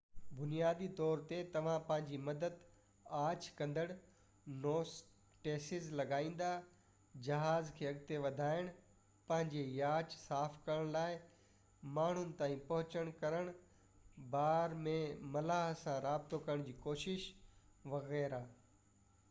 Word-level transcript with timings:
بنيادي 0.37 0.85
طور 0.99 1.19
تي 1.31 1.37
توهان 1.55 1.81
پنهنجي 1.87 2.17
مدد 2.27 2.53
آڇ 3.17 3.43
ڪندڙ 3.59 3.83
نوٽيسز 4.63 5.89
لڳائيندا 5.99 6.47
جهاز 7.27 7.69
کي 7.75 7.87
اڳتي 7.89 8.17
وڌائڻ 8.23 8.71
پنهنجي 9.27 9.61
ياچ 9.81 10.15
صاف 10.21 10.57
ڪرڻ 10.69 10.89
لاءِ 10.95 11.19
مانهن 11.99 12.31
تائين 12.41 12.63
پهچ 12.71 12.97
ڪرڻ 13.25 13.51
بار 14.37 14.73
۾ 14.89 14.95
ملاح 15.37 15.69
سان 15.83 16.01
رابطو 16.09 16.41
ڪرڻ 16.49 16.65
جي 16.71 16.73
ڪوشش 16.87 17.29
وغيره 17.93 18.41